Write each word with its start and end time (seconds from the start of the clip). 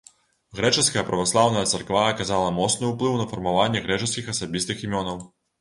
Грэчаская 0.59 1.03
праваслаўная 1.09 1.63
царква 1.75 2.01
аказала 2.13 2.49
моцны 2.57 2.91
ўплыў 2.95 3.21
на 3.23 3.29
фармаванне 3.35 3.85
грэчаскіх 3.89 4.33
асабістых 4.35 4.85
імёнаў. 4.89 5.25